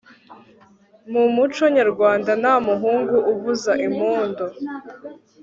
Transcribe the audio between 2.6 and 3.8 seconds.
muhungu uvuza